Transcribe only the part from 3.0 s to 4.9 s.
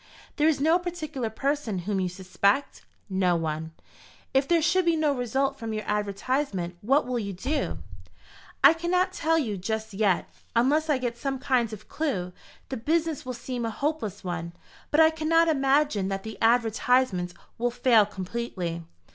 "No one." "If there should